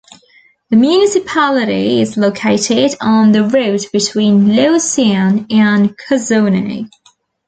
[0.71, 6.89] The municipality is located on the road between Lausanne and Cossonay.